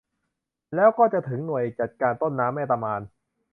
[0.75, 3.01] แล้วก็จะถึงหน่วยจัดการต้นน้ำแม่ตะมาน